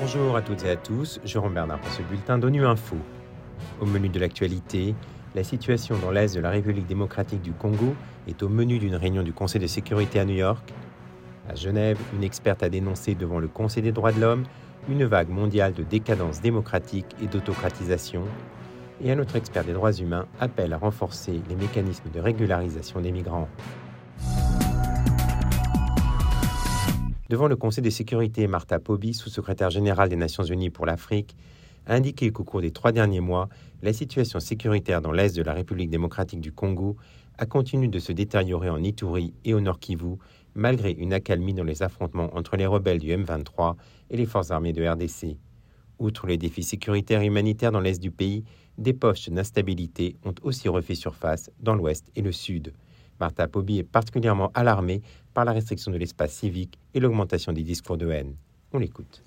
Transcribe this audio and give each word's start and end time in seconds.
Bonjour 0.00 0.36
à 0.36 0.42
toutes 0.42 0.64
et 0.64 0.70
à 0.70 0.76
tous, 0.76 1.20
Jérôme 1.24 1.54
Bernard 1.54 1.80
pour 1.80 1.90
ce 1.90 2.02
bulletin 2.02 2.38
d'ONU 2.38 2.66
Info. 2.66 2.96
Au 3.80 3.86
menu 3.86 4.08
de 4.08 4.20
l'actualité, 4.20 4.94
la 5.34 5.42
situation 5.42 5.96
dans 5.98 6.10
l'Est 6.10 6.34
de 6.34 6.40
la 6.40 6.50
République 6.50 6.86
démocratique 6.86 7.42
du 7.42 7.52
Congo 7.52 7.94
est 8.28 8.42
au 8.42 8.48
menu 8.48 8.78
d'une 8.78 8.94
réunion 8.94 9.22
du 9.22 9.32
Conseil 9.32 9.60
de 9.60 9.66
sécurité 9.66 10.20
à 10.20 10.24
New 10.24 10.36
York. 10.36 10.72
À 11.48 11.54
Genève, 11.54 11.98
une 12.14 12.22
experte 12.22 12.62
a 12.62 12.68
dénoncé 12.68 13.14
devant 13.14 13.38
le 13.38 13.48
Conseil 13.48 13.82
des 13.82 13.92
droits 13.92 14.12
de 14.12 14.20
l'homme 14.20 14.44
une 14.88 15.04
vague 15.04 15.30
mondiale 15.30 15.72
de 15.72 15.82
décadence 15.82 16.40
démocratique 16.40 17.06
et 17.22 17.26
d'autocratisation. 17.26 18.22
Et 19.02 19.10
un 19.10 19.18
autre 19.18 19.36
expert 19.36 19.64
des 19.64 19.72
droits 19.72 19.92
humains 19.92 20.26
appelle 20.40 20.72
à 20.72 20.78
renforcer 20.78 21.40
les 21.48 21.56
mécanismes 21.56 22.10
de 22.12 22.20
régularisation 22.20 23.00
des 23.00 23.10
migrants. 23.10 23.48
Devant 27.34 27.48
le 27.48 27.56
Conseil 27.56 27.82
de 27.82 27.90
sécurité, 27.90 28.46
Martha 28.46 28.78
Poby, 28.78 29.12
sous-secrétaire 29.12 29.68
générale 29.68 30.08
des 30.08 30.14
Nations 30.14 30.44
Unies 30.44 30.70
pour 30.70 30.86
l'Afrique, 30.86 31.34
a 31.84 31.96
indiqué 31.96 32.30
qu'au 32.30 32.44
cours 32.44 32.60
des 32.60 32.70
trois 32.70 32.92
derniers 32.92 33.18
mois, 33.18 33.48
la 33.82 33.92
situation 33.92 34.38
sécuritaire 34.38 35.02
dans 35.02 35.10
l'est 35.10 35.34
de 35.34 35.42
la 35.42 35.52
République 35.52 35.90
démocratique 35.90 36.40
du 36.40 36.52
Congo 36.52 36.96
a 37.38 37.44
continué 37.46 37.88
de 37.88 37.98
se 37.98 38.12
détériorer 38.12 38.70
en 38.70 38.80
Ituri 38.80 39.34
et 39.44 39.52
au 39.52 39.60
Nord 39.60 39.80
Kivu, 39.80 40.18
malgré 40.54 40.92
une 40.92 41.12
accalmie 41.12 41.54
dans 41.54 41.64
les 41.64 41.82
affrontements 41.82 42.30
entre 42.36 42.56
les 42.56 42.66
rebelles 42.66 43.00
du 43.00 43.08
M23 43.08 43.74
et 44.10 44.16
les 44.16 44.26
forces 44.26 44.52
armées 44.52 44.72
de 44.72 44.86
RDC. 44.86 45.36
Outre 45.98 46.28
les 46.28 46.38
défis 46.38 46.62
sécuritaires 46.62 47.22
et 47.22 47.26
humanitaires 47.26 47.72
dans 47.72 47.80
l'est 47.80 48.00
du 48.00 48.12
pays, 48.12 48.44
des 48.78 48.92
poches 48.92 49.28
d'instabilité 49.28 50.14
ont 50.24 50.36
aussi 50.44 50.68
refait 50.68 50.94
surface 50.94 51.50
dans 51.58 51.74
l'ouest 51.74 52.12
et 52.14 52.22
le 52.22 52.30
sud. 52.30 52.72
Martha 53.20 53.48
Poby 53.48 53.78
est 53.78 53.84
particulièrement 53.84 54.50
alarmée 54.54 55.02
par 55.32 55.44
la 55.44 55.52
restriction 55.52 55.90
de 55.90 55.96
l'espace 55.96 56.32
civique 56.32 56.78
et 56.94 57.00
l'augmentation 57.00 57.52
des 57.52 57.62
discours 57.62 57.96
de 57.96 58.10
haine. 58.10 58.36
On 58.74 58.78
l'écoute. 58.78 59.22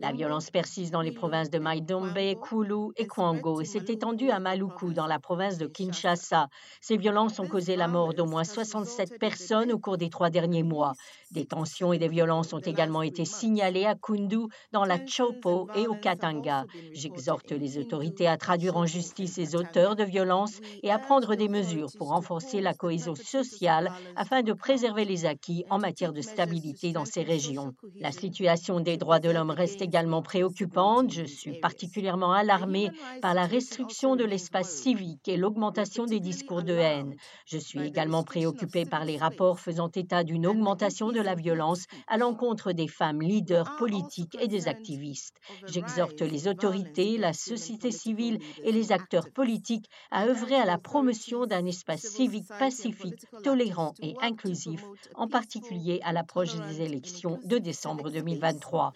La 0.00 0.12
violence 0.12 0.50
persiste 0.50 0.92
dans 0.92 1.02
les 1.02 1.12
provinces 1.12 1.50
de 1.50 1.58
Maidombe, 1.58 2.16
Kulu 2.40 2.92
et 2.96 3.06
Kwango 3.06 3.60
et 3.60 3.66
s'est 3.66 3.84
étendue 3.88 4.30
à 4.30 4.38
Maluku, 4.38 4.94
dans 4.94 5.06
la 5.06 5.18
province 5.18 5.58
de 5.58 5.66
Kinshasa. 5.66 6.48
Ces 6.80 6.96
violences 6.96 7.40
ont 7.40 7.46
causé 7.46 7.76
la 7.76 7.88
mort 7.88 8.14
d'au 8.14 8.24
moins 8.24 8.44
67 8.44 9.18
personnes 9.18 9.70
au 9.72 9.78
cours 9.78 9.98
des 9.98 10.08
trois 10.08 10.30
derniers 10.30 10.62
mois. 10.62 10.94
Des 11.32 11.44
tensions 11.44 11.92
et 11.92 11.98
des 11.98 12.08
violences 12.08 12.54
ont 12.54 12.60
également 12.60 13.02
été 13.02 13.26
signalées 13.26 13.84
à 13.84 13.94
Kundu, 13.94 14.46
dans 14.72 14.84
la 14.84 15.04
Chopo 15.04 15.68
et 15.74 15.86
au 15.86 15.94
Katanga. 15.94 16.64
J'exhorte 16.92 17.50
les 17.50 17.76
autorités 17.76 18.28
à 18.28 18.38
traduire 18.38 18.78
en 18.78 18.86
justice 18.86 19.36
les 19.36 19.56
auteurs 19.56 19.96
de 19.96 20.04
violences 20.04 20.60
et 20.82 20.90
à 20.90 20.98
prendre 20.98 21.34
des 21.34 21.48
mesures 21.48 21.90
pour 21.98 22.08
renforcer 22.08 22.62
la 22.62 22.72
cohésion 22.72 23.14
sociale 23.14 23.90
afin 24.16 24.42
de 24.42 24.54
préserver 24.54 25.04
les 25.04 25.26
acquis 25.26 25.64
en 25.70 25.78
matière 25.78 26.13
de 26.14 26.22
stabilité 26.22 26.92
dans 26.92 27.04
ces 27.04 27.22
régions. 27.22 27.74
La 28.00 28.12
situation 28.12 28.80
des 28.80 28.96
droits 28.96 29.20
de 29.20 29.30
l'homme 29.30 29.50
reste 29.50 29.82
également 29.82 30.22
préoccupante. 30.22 31.12
Je 31.12 31.24
suis 31.24 31.58
particulièrement 31.60 32.32
alarmée 32.32 32.90
par 33.20 33.34
la 33.34 33.44
restriction 33.44 34.16
de 34.16 34.24
l'espace 34.24 34.70
civique 34.70 35.28
et 35.28 35.36
l'augmentation 35.36 36.06
des 36.06 36.20
discours 36.20 36.62
de 36.62 36.72
haine. 36.72 37.14
Je 37.46 37.58
suis 37.58 37.80
également 37.80 38.22
préoccupée 38.22 38.86
par 38.86 39.04
les 39.04 39.18
rapports 39.18 39.60
faisant 39.60 39.90
état 39.94 40.24
d'une 40.24 40.46
augmentation 40.46 41.12
de 41.12 41.20
la 41.20 41.34
violence 41.34 41.84
à 42.06 42.16
l'encontre 42.16 42.72
des 42.72 42.88
femmes 42.88 43.20
leaders 43.20 43.76
politiques 43.76 44.36
et 44.40 44.48
des 44.48 44.68
activistes. 44.68 45.36
J'exhorte 45.66 46.22
les 46.22 46.48
autorités, 46.48 47.18
la 47.18 47.32
société 47.32 47.90
civile 47.90 48.38
et 48.62 48.72
les 48.72 48.92
acteurs 48.92 49.30
politiques 49.30 49.90
à 50.10 50.26
œuvrer 50.26 50.54
à 50.54 50.64
la 50.64 50.78
promotion 50.78 51.46
d'un 51.46 51.66
espace 51.66 52.02
civique 52.02 52.48
pacifique, 52.58 53.26
tolérant 53.42 53.94
et 54.00 54.14
inclusif, 54.22 54.84
en 55.14 55.28
particulier 55.28 55.93
à 56.02 56.12
l'approche 56.12 56.54
des 56.68 56.82
élections 56.82 57.38
de 57.44 57.58
décembre 57.58 58.10
2023. 58.10 58.92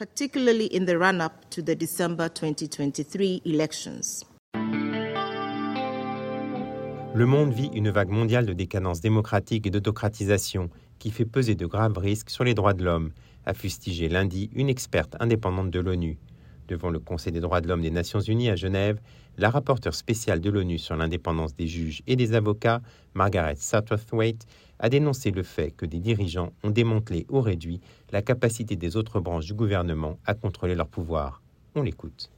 Le 7.15 7.27
monde 7.27 7.53
vit 7.53 7.71
une 7.75 7.91
vague 7.91 8.11
mondiale 8.11 8.47
de 8.47 8.53
décadence 8.53 9.01
démocratique 9.01 9.67
et 9.67 9.71
d'autocratisation 9.71 10.71
qui 10.99 11.11
fait 11.11 11.25
peser 11.25 11.55
de 11.55 11.67
graves 11.67 11.99
risques 11.99 12.31
sur 12.31 12.45
les 12.45 12.55
droits 12.55 12.75
de 12.75 12.85
l'homme, 12.85 13.13
a 13.47 13.55
fustigé 13.55 14.09
lundi 14.09 14.51
une 14.55 14.69
experte 14.69 15.17
indépendante 15.21 15.71
de 15.71 15.81
l'ONU. 15.81 16.19
Devant 16.69 16.91
le 16.91 16.99
Conseil 16.99 17.33
des 17.33 17.41
droits 17.41 17.63
de 17.63 17.69
l'homme 17.69 17.81
des 17.81 17.91
Nations 17.91 18.21
Unies 18.21 18.51
à 18.51 18.57
Genève, 18.57 19.01
la 19.39 19.49
rapporteure 19.49 19.95
spéciale 19.95 20.41
de 20.41 20.51
l'ONU 20.51 20.79
sur 20.79 20.97
l'indépendance 20.97 21.55
des 21.55 21.67
juges 21.67 22.03
et 22.07 22.15
des 22.15 22.35
avocats, 22.35 22.83
Margaret 23.15 23.57
Satterthwaite, 23.57 24.47
a 24.79 24.91
dénoncé 24.91 25.31
le 25.31 25.43
fait 25.43 25.71
que 25.71 25.87
des 25.87 25.99
dirigeants 25.99 26.53
ont 26.63 26.71
démantelé 26.71 27.27
ou 27.31 27.41
réduit 27.41 27.81
la 28.13 28.21
capacité 28.21 28.77
des 28.77 28.97
autres 28.97 29.19
branches 29.19 29.47
du 29.47 29.55
gouvernement 29.55 30.19
à 30.27 30.35
contrôler 30.35 30.75
leur 30.75 30.89
pouvoir. 30.89 31.43
On 31.75 31.83
l'écoute. 31.83 32.31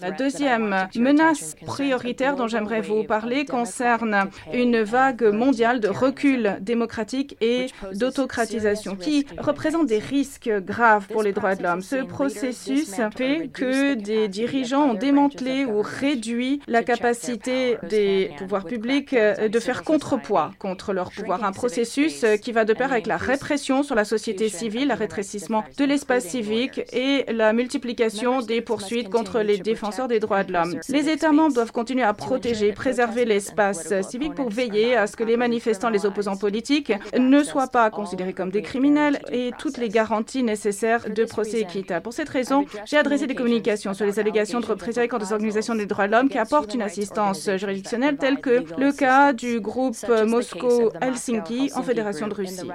La 0.00 0.10
deuxième 0.10 0.88
menace 0.96 1.56
prioritaire 1.66 2.36
dont 2.36 2.46
j'aimerais 2.46 2.80
vous 2.80 3.04
parler 3.04 3.44
concerne 3.44 4.30
une 4.52 4.82
vague 4.82 5.24
mondiale 5.24 5.80
de 5.80 5.88
recul 5.88 6.58
démocratique 6.60 7.36
et 7.40 7.66
d'autocratisation 7.94 8.96
qui 8.96 9.26
représente 9.38 9.86
des 9.86 9.98
risques 9.98 10.50
graves 10.60 11.06
pour 11.08 11.22
les 11.22 11.32
droits 11.32 11.56
de 11.56 11.62
l'homme. 11.62 11.82
Ce 11.82 12.04
processus 12.04 12.94
fait 13.16 13.48
que 13.52 13.94
des 13.94 14.28
dirigeants 14.28 14.90
ont 14.90 14.94
démantelé 14.94 15.64
ou 15.64 15.82
réduit 15.82 16.60
la 16.66 16.82
capacité 16.82 17.78
des 17.88 18.30
pouvoirs 18.38 18.64
publics 18.64 19.14
de 19.14 19.60
faire 19.60 19.82
contrepoids 19.82 20.52
contre 20.58 20.92
leur 20.92 21.10
pouvoir. 21.10 21.44
Un 21.44 21.52
processus 21.52 22.24
qui 22.40 22.52
va 22.52 22.64
de 22.64 22.72
pair 22.72 22.92
avec 22.92 23.06
la 23.06 23.16
répression 23.16 23.82
sur 23.82 23.94
la 23.94 24.04
société 24.04 24.48
civile, 24.48 24.88
le 24.88 24.94
rétrécissement 24.94 25.64
de 25.76 25.84
l'espace 25.84 26.26
civique 26.26 26.80
et 26.92 27.24
la 27.32 27.52
multiplication 27.52 28.40
des 28.40 28.60
poursuites 28.76 29.08
contre 29.08 29.40
les 29.40 29.58
défenseurs 29.58 30.08
des 30.08 30.20
droits 30.20 30.44
de 30.44 30.52
l'homme. 30.52 30.78
Les 30.88 31.08
États 31.08 31.32
membres 31.32 31.54
doivent 31.54 31.72
continuer 31.72 32.02
à 32.02 32.12
protéger, 32.12 32.72
préserver 32.72 33.24
l'espace 33.24 33.92
civique 34.02 34.34
pour 34.34 34.50
veiller 34.50 34.96
à 34.96 35.06
ce 35.06 35.16
que 35.16 35.24
les 35.24 35.36
manifestants, 35.36 35.88
les 35.88 36.04
opposants 36.04 36.36
politiques 36.36 36.92
ne 37.18 37.42
soient 37.42 37.68
pas 37.68 37.90
considérés 37.90 38.34
comme 38.34 38.50
des 38.50 38.62
criminels 38.62 39.20
et 39.32 39.50
toutes 39.58 39.78
les 39.78 39.88
garanties 39.88 40.42
nécessaires 40.42 41.08
de 41.08 41.24
procès 41.24 41.60
équitable. 41.60 42.02
Pour 42.02 42.12
cette 42.12 42.28
raison, 42.28 42.66
j'ai 42.84 42.98
adressé 42.98 43.26
des 43.26 43.34
communications 43.34 43.94
sur 43.94 44.04
les 44.04 44.18
allégations 44.18 44.60
de 44.60 44.66
représailles 44.66 45.08
contre 45.08 45.26
des 45.26 45.32
organisations 45.32 45.74
des 45.74 45.86
droits 45.86 46.06
de 46.06 46.12
l'homme 46.12 46.28
qui 46.28 46.38
apportent 46.38 46.74
une 46.74 46.82
assistance 46.82 47.48
juridictionnelle 47.56 48.18
telle 48.18 48.40
que 48.40 48.64
le 48.78 48.92
cas 48.92 49.32
du 49.32 49.60
groupe 49.60 49.96
Moscow-Helsinki 50.26 51.70
en 51.74 51.82
Fédération 51.82 52.28
de 52.28 52.34
Russie. 52.34 52.70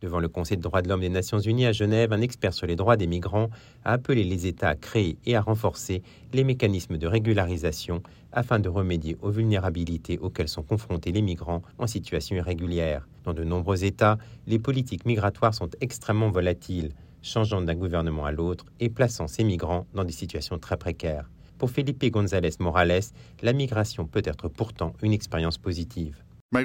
Devant 0.00 0.18
le 0.18 0.28
Conseil 0.28 0.56
des 0.56 0.62
droits 0.62 0.80
de 0.80 0.88
l'homme 0.88 1.02
des 1.02 1.10
Nations 1.10 1.40
Unies 1.40 1.66
à 1.66 1.72
Genève, 1.72 2.14
un 2.14 2.22
expert 2.22 2.54
sur 2.54 2.66
les 2.66 2.74
droits 2.74 2.96
des 2.96 3.06
migrants 3.06 3.50
a 3.84 3.92
appelé 3.92 4.24
les 4.24 4.46
États 4.46 4.70
à 4.70 4.74
créer 4.74 5.18
et 5.26 5.36
à 5.36 5.42
renforcer 5.42 6.02
les 6.32 6.42
mécanismes 6.42 6.96
de 6.96 7.06
régularisation 7.06 8.02
afin 8.32 8.60
de 8.60 8.70
remédier 8.70 9.18
aux 9.20 9.30
vulnérabilités 9.30 10.18
auxquelles 10.18 10.48
sont 10.48 10.62
confrontés 10.62 11.12
les 11.12 11.20
migrants 11.20 11.60
en 11.78 11.86
situation 11.86 12.36
irrégulière. 12.36 13.06
Dans 13.24 13.34
de 13.34 13.44
nombreux 13.44 13.84
États, 13.84 14.16
les 14.46 14.58
politiques 14.58 15.04
migratoires 15.04 15.52
sont 15.52 15.68
extrêmement 15.82 16.30
volatiles, 16.30 16.92
changeant 17.20 17.60
d'un 17.60 17.74
gouvernement 17.74 18.24
à 18.24 18.32
l'autre 18.32 18.64
et 18.80 18.88
plaçant 18.88 19.26
ces 19.26 19.44
migrants 19.44 19.86
dans 19.92 20.04
des 20.04 20.12
situations 20.12 20.58
très 20.58 20.78
précaires. 20.78 21.28
Pour 21.58 21.70
Felipe 21.70 22.10
González 22.10 22.56
Morales, 22.58 23.02
la 23.42 23.52
migration 23.52 24.06
peut 24.06 24.22
être 24.24 24.48
pourtant 24.48 24.94
une 25.02 25.12
expérience 25.12 25.58
positive. 25.58 26.16
La 26.52 26.62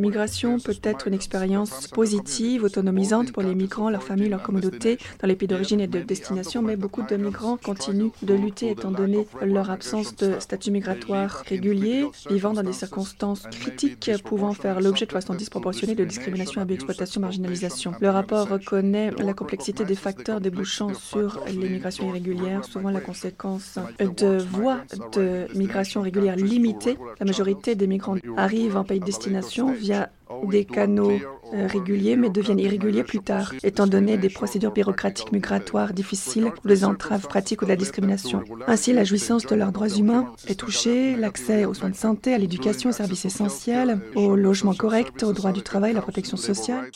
migration 0.00 0.58
peut 0.58 0.80
être 0.82 1.06
une 1.06 1.14
expérience 1.14 1.86
positive, 1.86 2.64
autonomisante 2.64 3.30
pour 3.30 3.44
les 3.44 3.54
migrants, 3.54 3.90
leurs 3.90 4.02
familles, 4.02 4.28
leurs 4.28 4.42
communautés 4.42 4.98
dans 5.20 5.28
les 5.28 5.36
pays 5.36 5.46
d'origine 5.46 5.78
et 5.78 5.86
de 5.86 6.00
destination, 6.00 6.60
mais 6.60 6.74
beaucoup 6.74 7.04
de 7.04 7.16
migrants 7.16 7.56
continuent 7.56 8.10
de 8.24 8.34
lutter 8.34 8.72
étant 8.72 8.90
donné 8.90 9.28
leur 9.40 9.70
absence 9.70 10.16
de 10.16 10.40
statut 10.40 10.72
migratoire 10.72 11.44
régulier, 11.46 12.08
vivant 12.28 12.52
dans 12.52 12.64
des 12.64 12.72
circonstances 12.72 13.44
critiques 13.52 14.10
pouvant 14.24 14.52
faire 14.52 14.80
l'objet 14.80 15.06
de 15.06 15.12
façon 15.12 15.34
disproportionnée 15.34 15.94
de 15.94 16.04
discrimination, 16.04 16.60
abus, 16.60 16.74
exploitation, 16.74 17.20
marginalisation. 17.20 17.92
Le 18.00 18.10
rapport 18.10 18.48
reconnaît 18.48 19.12
la 19.12 19.32
complexité 19.32 19.84
des 19.84 19.94
facteurs 19.94 20.40
débouchant 20.40 20.92
sur 20.92 21.44
les 21.46 21.68
migrations 21.68 22.08
irrégulières, 22.08 22.64
souvent 22.64 22.90
la 22.90 23.00
conséquence 23.00 23.78
de 24.00 24.38
voies 24.38 24.80
de 25.12 25.46
migration 25.56 26.00
régulière 26.02 26.34
limitées. 26.34 26.98
La 27.20 27.26
majorité 27.26 27.76
des 27.76 27.86
migrants 27.86 28.07
arrivent 28.36 28.76
en 28.76 28.84
pays 28.84 29.00
de 29.00 29.04
destination 29.04 29.72
via 29.72 30.10
des 30.44 30.64
canaux 30.64 31.18
euh, 31.54 31.66
réguliers, 31.66 32.16
mais 32.16 32.30
deviennent 32.30 32.58
irréguliers 32.58 33.04
plus 33.04 33.20
tard, 33.20 33.54
étant 33.62 33.86
donné 33.86 34.18
des 34.18 34.28
procédures 34.28 34.72
bureaucratiques 34.72 35.32
migratoires 35.32 35.92
difficiles 35.92 36.52
des 36.64 36.84
entraves 36.84 37.26
pratiques 37.26 37.62
ou 37.62 37.64
de 37.64 37.70
la 37.70 37.76
discrimination. 37.76 38.42
Ainsi, 38.66 38.92
la 38.92 39.04
jouissance 39.04 39.46
de 39.46 39.54
leurs 39.54 39.72
droits 39.72 39.88
humains 39.88 40.32
est 40.46 40.58
touchée, 40.58 41.16
l'accès 41.16 41.64
aux 41.64 41.74
soins 41.74 41.90
de 41.90 41.96
santé, 41.96 42.34
à 42.34 42.38
l'éducation, 42.38 42.90
aux 42.90 42.92
services 42.92 43.24
essentiels, 43.24 44.00
au 44.14 44.36
logement 44.36 44.74
correct, 44.74 45.22
aux 45.22 45.32
droits 45.32 45.52
du 45.52 45.62
travail, 45.62 45.92
à 45.92 45.94
la 45.94 46.02
protection 46.02 46.36
sociale. 46.36 46.90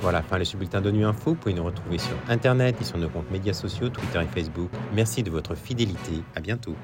Voilà, 0.00 0.22
fin 0.22 0.38
de 0.38 0.44
ce 0.44 0.56
bulletin 0.56 0.80
d'ONU 0.80 1.04
Info. 1.04 1.30
Vous 1.30 1.36
pouvez 1.36 1.54
nous 1.54 1.64
retrouver 1.64 1.98
sur 1.98 2.16
Internet 2.28 2.76
et 2.80 2.84
sur 2.84 2.98
nos 2.98 3.08
comptes 3.08 3.30
médias 3.30 3.52
sociaux, 3.52 3.88
Twitter 3.88 4.20
et 4.20 4.40
Facebook. 4.40 4.70
Merci 4.94 5.22
de 5.22 5.30
votre 5.30 5.54
fidélité. 5.54 6.22
À 6.34 6.40
bientôt. 6.40 6.74